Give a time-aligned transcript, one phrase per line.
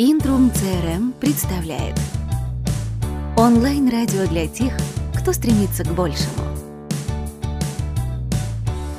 [0.00, 1.98] Интрум CRM представляет
[3.36, 4.72] Онлайн-радио для тех,
[5.12, 6.40] кто стремится к большему.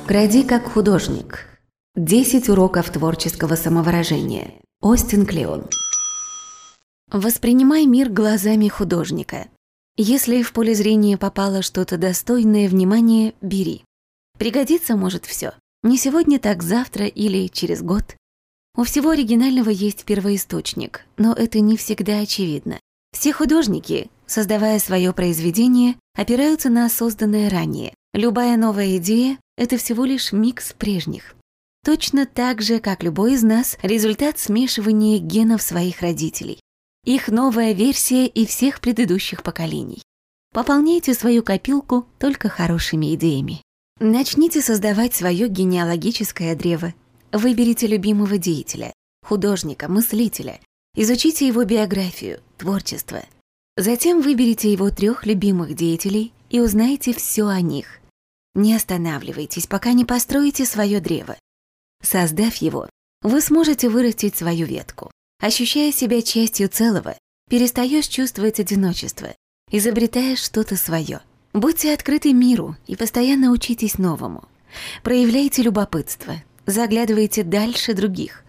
[0.06, 1.58] Кради как художник.
[1.96, 4.60] 10 уроков творческого самовыражения.
[4.82, 5.64] Остин Клеон.
[7.10, 9.48] Воспринимай мир глазами художника.
[9.96, 13.84] Если в поле зрения попало что-то достойное внимания, бери.
[14.36, 15.54] Пригодится может все.
[15.82, 18.16] Не сегодня, так завтра или через год.
[18.76, 22.78] У всего оригинального есть первоисточник, но это не всегда очевидно.
[23.12, 27.94] Все художники, создавая свое произведение, опираются на созданное ранее.
[28.14, 31.34] Любая новая идея— это всего лишь микс прежних.
[31.84, 36.60] Точно так же, как любой из нас, результат смешивания генов своих родителей.
[37.04, 40.02] Их новая версия и всех предыдущих поколений.
[40.52, 43.62] Пополняйте свою копилку только хорошими идеями.
[43.98, 46.94] Начните создавать свое генеалогическое древо.
[47.32, 48.92] Выберите любимого деятеля,
[49.24, 50.60] художника, мыслителя.
[50.96, 53.22] Изучите его биографию, творчество.
[53.76, 58.00] Затем выберите его трех любимых деятелей и узнайте все о них.
[58.54, 61.36] Не останавливайтесь, пока не построите свое древо.
[62.02, 62.90] Создав его,
[63.22, 65.12] вы сможете вырастить свою ветку.
[65.40, 67.16] Ощущая себя частью целого,
[67.48, 69.28] перестаешь чувствовать одиночество,
[69.70, 71.20] изобретая что-то свое.
[71.52, 74.44] Будьте открыты миру и постоянно учитесь новому.
[75.02, 78.44] Проявляйте любопытство, заглядывайте дальше других.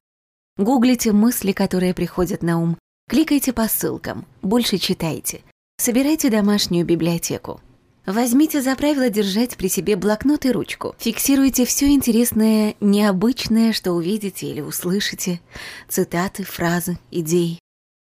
[0.58, 2.78] Гуглите мысли, которые приходят на ум,
[3.09, 5.41] кликайте по ссылкам, больше читайте,
[5.78, 7.61] собирайте домашнюю библиотеку.
[8.05, 10.95] Возьмите за правило держать при себе блокнот и ручку.
[10.97, 15.39] Фиксируйте все интересное, необычное, что увидите или услышите.
[15.88, 17.59] Цитаты, фразы, идеи.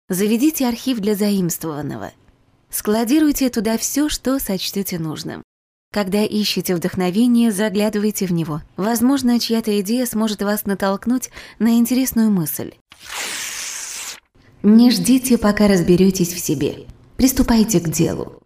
[0.09, 2.11] Заведите архив для заимствованного.
[2.71, 5.42] Складируйте туда все, что сочтете нужным.
[5.93, 8.63] Когда ищете вдохновение, заглядывайте в него.
[8.77, 12.73] Возможно, чья-то идея сможет вас натолкнуть на интересную мысль.
[14.63, 16.87] Не ждите, пока разберетесь в себе.
[17.15, 18.41] Приступайте к делу.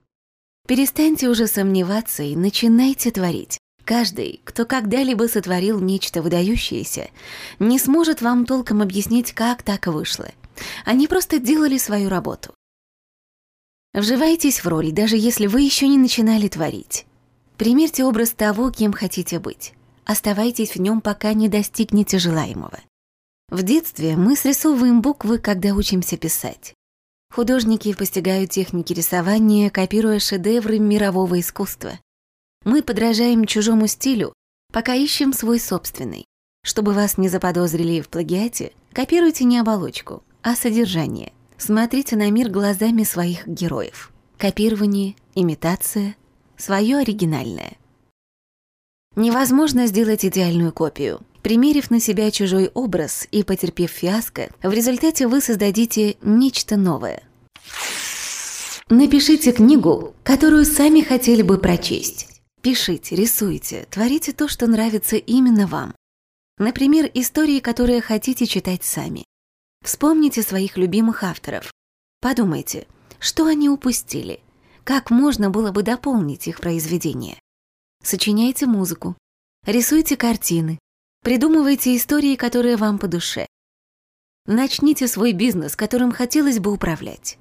[0.67, 3.57] Перестаньте уже сомневаться и начинайте творить.
[3.85, 7.07] Каждый, кто когда-либо сотворил нечто выдающееся,
[7.59, 10.27] не сможет вам толком объяснить, как так вышло.
[10.83, 12.53] Они просто делали свою работу.
[13.93, 17.06] Вживайтесь в роль, даже если вы еще не начинали творить.
[17.57, 19.73] Примерьте образ того, кем хотите быть.
[20.05, 22.79] Оставайтесь в нем, пока не достигнете желаемого.
[23.49, 26.73] В детстве мы срисовываем буквы, когда учимся писать.
[27.33, 31.99] Художники постигают техники рисования, копируя шедевры мирового искусства.
[32.63, 34.33] Мы подражаем чужому стилю,
[34.71, 36.25] пока ищем свой собственный.
[36.63, 41.33] Чтобы вас не заподозрили в плагиате, копируйте не оболочку, а содержание.
[41.57, 44.11] Смотрите на мир глазами своих героев.
[44.37, 46.15] Копирование, имитация,
[46.57, 47.77] свое оригинальное.
[49.15, 51.21] Невозможно сделать идеальную копию.
[51.41, 57.23] Примерив на себя чужой образ и потерпев фиаско, в результате вы создадите нечто новое.
[58.89, 62.41] Напишите книгу, которую сами хотели бы прочесть.
[62.61, 65.95] Пишите, рисуйте, творите то, что нравится именно вам.
[66.57, 69.23] Например, истории, которые хотите читать сами.
[69.83, 71.71] Вспомните своих любимых авторов.
[72.19, 72.87] Подумайте,
[73.19, 74.41] что они упустили,
[74.87, 77.37] как можно было бы дополнить их произведение.
[78.01, 79.15] Сочиняйте музыку,
[79.65, 80.79] рисуйте картины,
[81.27, 83.47] Придумывайте истории, которые вам по душе.
[84.45, 87.37] Начните свой бизнес, которым хотелось бы управлять.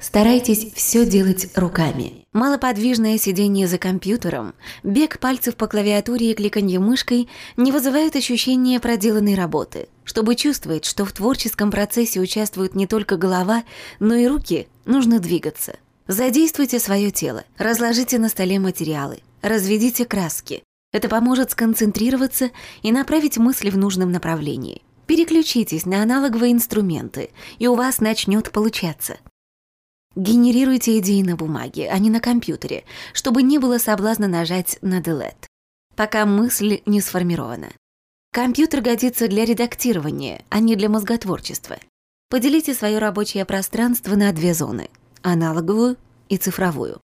[0.00, 2.24] Старайтесь все делать руками.
[2.32, 9.34] Малоподвижное сидение за компьютером, бег пальцев по клавиатуре и кликанье мышкой не вызывают ощущения проделанной
[9.34, 9.88] работы.
[10.04, 13.64] Чтобы чувствовать, что в творческом процессе участвует не только голова,
[13.98, 15.76] но и руки, нужно двигаться.
[16.08, 20.62] Задействуйте свое тело, разложите на столе материалы, разведите краски,
[20.92, 22.50] это поможет сконцентрироваться
[22.82, 24.82] и направить мысли в нужном направлении.
[25.06, 29.18] Переключитесь на аналоговые инструменты, и у вас начнет получаться.
[30.16, 35.46] Генерируйте идеи на бумаге, а не на компьютере, чтобы не было соблазна нажать на Delete,
[35.94, 37.70] пока мысль не сформирована.
[38.32, 41.78] Компьютер годится для редактирования, а не для мозготворчества.
[42.28, 44.88] Поделите свое рабочее пространство на две зоны–
[45.22, 45.96] аналоговую
[46.28, 47.00] и цифровую.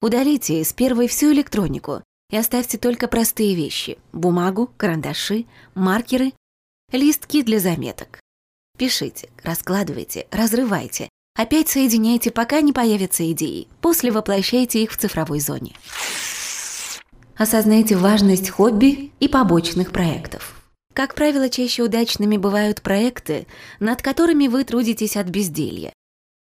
[0.00, 6.32] Удалите из первой всю электронику, и оставьте только простые вещи– бумагу, карандаши, маркеры,
[6.92, 8.20] листки для заметок.
[8.76, 15.76] Пишите, раскладывайте, разрывайте, опять соединяйте, пока не появятся идеи, после воплощайте их в цифровой зоне.
[17.36, 20.60] Осознайте важность хобби и побочных проектов.
[20.94, 23.46] Как правило, чаще удачными бывают проекты,
[23.78, 25.92] над которыми вы трудитесь от безделья,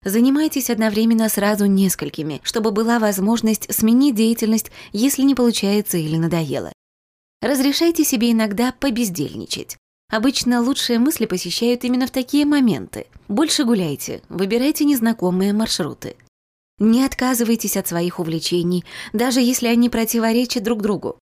[0.05, 6.73] Занимайтесь одновременно сразу несколькими, чтобы была возможность сменить деятельность, если не получается или надоело.
[7.41, 9.77] Разрешайте себе иногда побездельничать.
[10.13, 13.07] Обычно лучшие мысли посещают именно в такие моменты.
[13.29, 16.17] Больше гуляйте, выбирайте незнакомые маршруты.
[16.79, 21.19] Не отказывайтесь от своих увлечений, даже если они противоречат друг другу.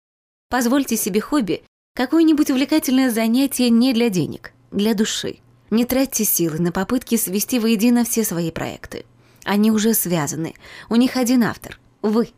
[0.48, 1.62] Позвольте себе хобби,
[1.94, 5.36] какое-нибудь увлекательное занятие не для денег, для души.
[5.70, 9.04] Не тратьте силы на попытки свести воедино все свои проекты.
[9.44, 10.56] Они уже связаны,
[10.88, 12.30] у них один автор– вы.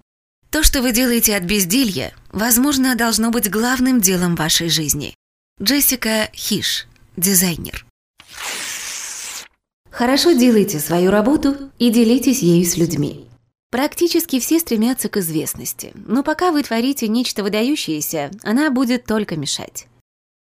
[0.51, 5.15] То, что вы делаете от безделья, возможно, должно быть главным делом вашей жизни.
[5.63, 7.87] Джессика Хиш, дизайнер.
[9.93, 13.29] Хорошо делайте свою работу и делитесь ею с людьми.
[13.71, 19.87] Практически все стремятся к известности, но пока вы творите нечто выдающееся, она будет только мешать.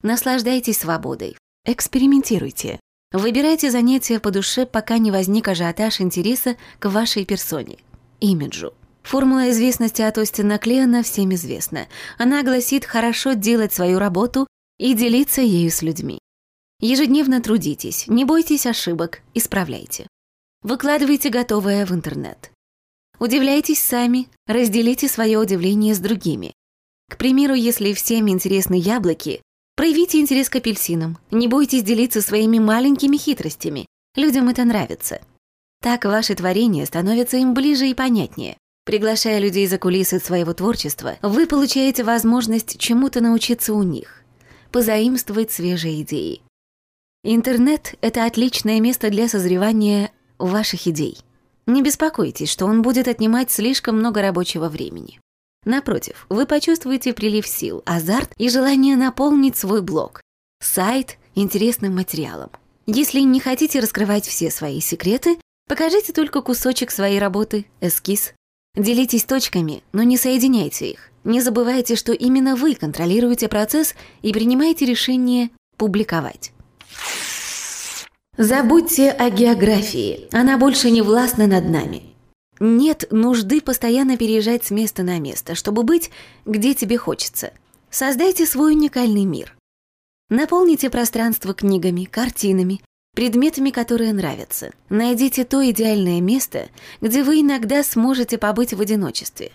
[0.02, 1.36] Наслаждайтесь свободой,
[1.66, 2.80] экспериментируйте.
[3.12, 7.80] Выбирайте занятия по душе, пока не возник ажиотаж интереса к вашей персоне,
[8.22, 8.74] имиджу.
[9.04, 11.88] Формула известности от Остина Клеона всем известна.
[12.18, 14.48] Она гласит хорошо делать свою работу
[14.82, 16.18] и делиться ею с людьми.
[16.80, 20.08] Ежедневно трудитесь, не бойтесь ошибок, исправляйте.
[20.64, 22.52] Выкладывайте готовое в интернет.
[23.20, 26.52] Удивляйтесь сами, разделите свое удивление с другими.
[27.12, 29.44] К примеру, если всем интересны яблоки,
[29.76, 31.20] проявите интерес к апельсинам.
[31.30, 33.86] Не бойтесь делиться своими маленькими хитростями.
[34.16, 35.22] Людям это нравится.
[35.84, 38.58] Так ваши творения становятся им ближе и понятнее.
[38.84, 44.21] Приглашая людей за кулисы своего творчества, вы получаете возможность чему-то научиться у них,
[44.72, 46.42] позаимствовать свежие идеи.
[47.24, 51.18] Интернет– это отличное место для созревания ваших идей.
[51.68, 55.20] Не беспокойтесь, что он будет отнимать слишком много рабочего времени.
[55.64, 60.22] Напротив, вы почувствуете прилив сил, азарт и желание наполнить свой блог,
[60.60, 62.50] сайт интересным материалом.
[62.88, 65.38] Если не хотите раскрывать все свои секреты,
[65.68, 68.34] покажите только кусочек своей работы, эскиз.
[68.76, 71.11] Делитесь точками, но не соединяйте их.
[71.24, 76.52] Не забывайте, что именно вы контролируете процесс и принимаете решение публиковать.
[78.38, 82.04] Забудьте о географии, она больше не властна над нами.
[82.60, 86.12] Нет нужды постоянно переезжать с места на место, чтобы быть,
[86.46, 87.54] где тебе хочется.
[87.90, 89.56] Создайте свой уникальный мир.
[90.30, 92.82] Наполните пространство книгами, картинами,
[93.14, 94.72] предметами, которые нравятся.
[94.90, 96.70] Найдите то идеальное место,
[97.02, 99.52] где вы иногда сможете побыть в одиночестве.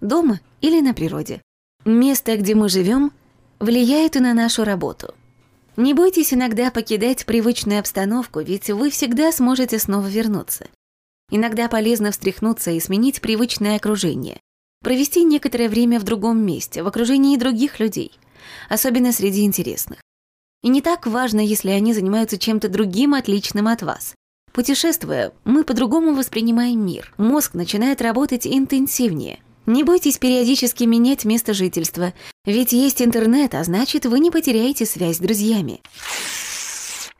[0.00, 1.42] Дома или на природе.
[1.84, 3.12] Место, где мы живем,
[3.58, 5.14] влияет и на нашу работу.
[5.76, 10.66] Не бойтесь иногда покидать привычную обстановку, ведь вы всегда сможете снова вернуться.
[11.30, 14.40] Иногда полезно встряхнуться и сменить привычное окружение.
[14.82, 18.12] Провести некоторое время в другом месте, в окружении других людей,
[18.68, 20.00] особенно среди интересных.
[20.62, 24.14] И не так важно, если они занимаются чем-то другим, отличным от вас.
[24.52, 27.14] Путешествуя, мы по-другому воспринимаем мир.
[27.18, 29.40] Мозг начинает работать интенсивнее–
[29.72, 32.12] не бойтесь периодически менять место жительства,
[32.44, 35.80] ведь есть интернет, а значит, вы не потеряете связь с друзьями.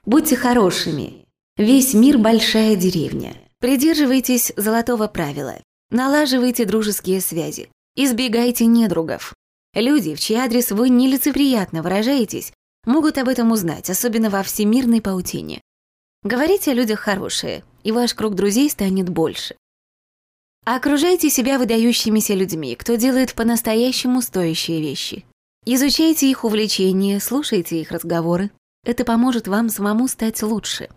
[0.05, 1.27] Будьте хорошими.
[1.57, 3.35] Весь мир– большая деревня.
[3.59, 5.57] Придерживайтесь золотого правила.
[5.91, 7.69] Налаживайте дружеские связи.
[7.97, 9.35] Избегайте недругов.
[9.75, 12.53] Люди, в чей адрес вы нелицеприятно выражаетесь,
[12.85, 15.61] могут об этом узнать, особенно во всемирной паутине.
[16.23, 19.57] Говорите о людях хорошие, и ваш круг друзей станет больше.
[20.65, 25.25] Окружайте себя выдающимися людьми, кто делает по-настоящему стоящие вещи.
[25.65, 28.51] Изучайте их увлечения, слушайте их разговоры.
[28.85, 30.89] Это поможет вам самому стать лучше.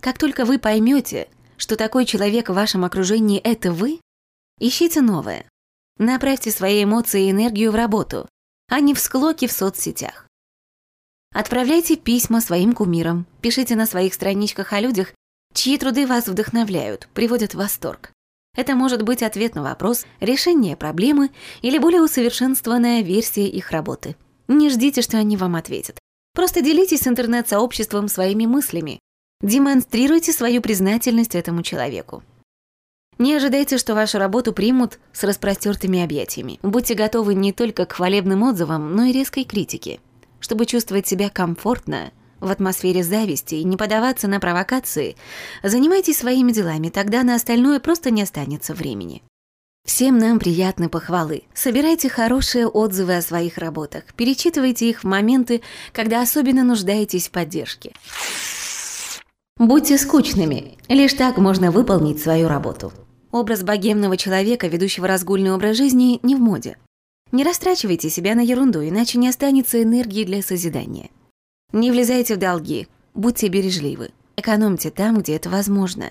[0.00, 4.00] Как только вы поймете, что такой человек в вашем окружении– это вы,
[4.58, 5.46] ищите новое.
[5.98, 8.28] Направьте свои эмоции и энергию в работу,
[8.68, 10.26] а не в склоки в соцсетях.
[11.32, 15.12] Отправляйте письма своим кумирам, пишите на своих страничках о людях,
[15.54, 18.12] чьи труды вас вдохновляют, приводят в восторг.
[18.56, 21.30] Это может быть ответ на вопрос, решение проблемы
[21.62, 24.16] или более усовершенствованная версия их работы.
[24.48, 25.98] Не ждите, что они вам ответят.
[26.34, 28.98] Просто делитесь интернет-сообществом своими мыслями.
[29.42, 32.22] Демонстрируйте свою признательность этому человеку.
[33.18, 36.58] Не ожидайте, что вашу работу примут с распростертыми объятиями.
[36.62, 40.00] Будьте готовы не только к хвалебным отзывам, но и резкой критике.
[40.40, 45.16] Чтобы чувствовать себя комфортно– в атмосфере зависти и не подаваться на провокации,
[45.62, 49.22] занимайтесь своими делами, тогда на остальное просто не останется времени.
[49.86, 51.44] Всем нам приятны похвалы.
[51.54, 55.62] Собирайте хорошие отзывы о своих работах, перечитывайте их в моменты,
[55.92, 57.92] когда особенно нуждаетесь в поддержке.
[59.58, 60.76] Будьте скучными.
[60.88, 62.92] Лишь так можно выполнить свою работу.
[63.30, 66.76] Образ богемного человека, ведущего разгульный образ жизни, не в моде.
[67.32, 71.10] Не растрачивайте себя на ерунду, иначе не останется энергии для созидания.
[71.72, 74.10] Не влезайте в долги, будьте бережливы.
[74.36, 76.10] Экономьте там, где это возможно.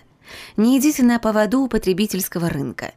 [0.57, 2.93] Не идите на поводу у потребительского рынка.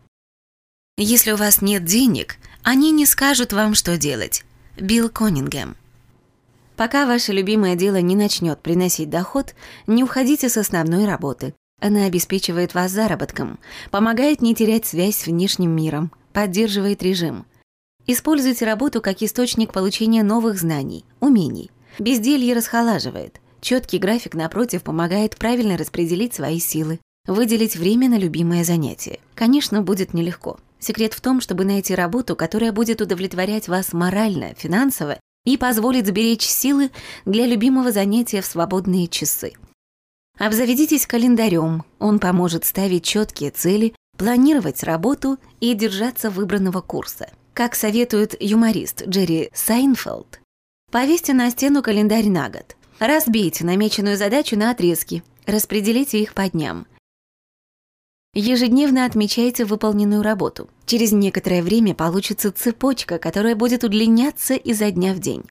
[0.97, 4.45] Если у вас нет денег, они не скажут вам, что делать.
[4.77, 5.77] Билл Конингем.
[6.77, 9.55] Пока ваше любимое дело не начнет приносить доход,
[9.87, 11.55] не уходите с основной работы.
[11.81, 13.59] Она обеспечивает вас заработком,
[13.91, 17.47] помогает не терять связь с внешним миром, поддерживает режим.
[18.07, 21.71] Используйте работу как источник получения новых знаний, умений.
[21.99, 23.41] Безделье расхолаживает.
[23.61, 29.21] Четкий график, напротив, помогает правильно распределить свои силы, выделить время на любимое занятие.
[29.35, 30.59] Конечно, будет нелегко.
[30.79, 36.47] Секрет в том, чтобы найти работу, которая будет удовлетворять вас морально, финансово и позволит сберечь
[36.47, 36.91] силы
[37.25, 39.55] для любимого занятия в свободные часы.
[40.39, 47.31] Обзаведитесь календарем, он поможет ставить четкие цели, планировать работу и держаться выбранного курса.
[47.55, 50.41] Как советует юморист Джерри Сайнфелд,
[50.91, 52.77] повесьте на стену календарь на год.
[52.99, 56.87] Разбейте намеченную задачу на отрезки, распределите их по дням–
[58.35, 60.69] Ежедневно отмечайте выполненную работу.
[60.87, 65.45] Через некоторое время получится цепочка, которая будет удлиняться изо дня в день.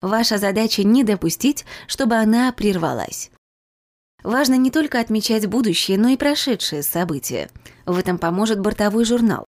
[0.00, 3.30] Ваша задача не допустить, чтобы она прервалась.
[4.22, 7.50] Важно не только отмечать будущее, но и прошедшие события.
[7.84, 9.44] В этом поможет бортовой журнал.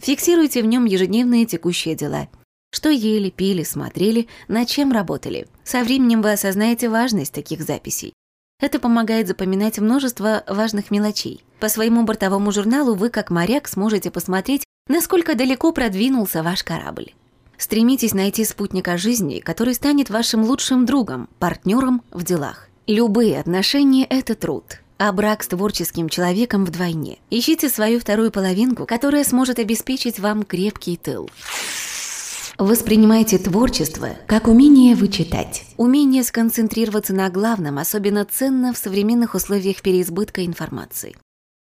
[0.00, 2.28] Фиксируйте в нем ежедневные текущие дела.
[2.72, 5.48] Что ели, пили, смотрели, над чем работали.
[5.64, 8.12] Со временем вы осознаете важность таких записей.
[8.60, 11.42] Это помогает запоминать множество важных мелочей.
[11.58, 17.14] По своему бортовому журналу вы, как моряк, сможете посмотреть, насколько далеко продвинулся ваш корабль.
[17.56, 22.68] Стремитесь найти спутника жизни, который станет вашим лучшим другом, партнером в делах.
[22.86, 27.18] Любые отношения– это труд, а брак с творческим человеком вдвойне.
[27.30, 31.30] Ищите свою вторую половинку, которая сможет обеспечить вам крепкий тыл.
[32.60, 35.64] Воспринимайте творчество как умение вычитать.
[35.78, 41.16] Умение сконцентрироваться на главном особенно ценно в современных условиях переизбытка информации.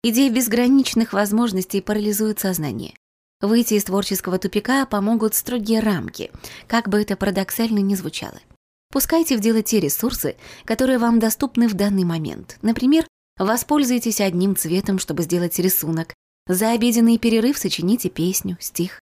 [0.03, 2.95] Идея безграничных возможностей парализует сознание.
[3.43, 6.31] Выйти из творческого тупика помогут строгие рамки,
[6.67, 8.41] как бы это парадоксально ни звучало.
[8.91, 12.57] Пускайте в дело те ресурсы, которые вам доступны в данный момент.
[12.63, 13.07] Например,
[13.39, 16.15] воспользуйтесь одним цветом, чтобы сделать рисунок.
[16.47, 19.03] За обеденный перерыв сочините песню, стих.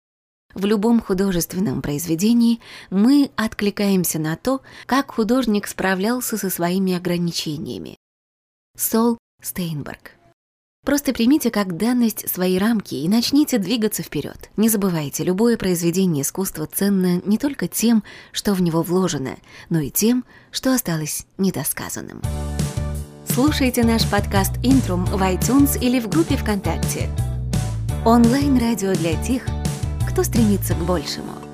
[0.53, 7.97] В любом художественном произведении мы откликаемся на то, как художник справлялся со своими ограничениями.
[8.77, 10.11] Сол Стейнберг.
[10.83, 14.49] Просто примите как данность свои рамки и начните двигаться вперед.
[14.57, 19.35] Не забывайте, любое произведение искусства ценно не только тем, что в него вложено,
[19.69, 22.21] но и тем, что осталось недосказанным.
[23.27, 27.09] Слушайте наш подкаст «Интрум» в iTunes или в группе ВКонтакте.
[28.03, 29.45] Онлайн-радио для тех,
[30.11, 31.50] кто стремится к большему.